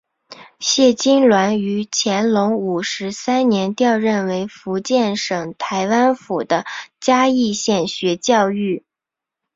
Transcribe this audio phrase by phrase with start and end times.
[0.59, 6.65] 谢金銮于乾隆五十三年调任为福建省台湾府的
[6.99, 8.81] 嘉义县学教谕。